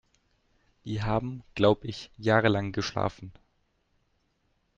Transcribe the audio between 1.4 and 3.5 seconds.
glaub ich, jahrelang geschlafen.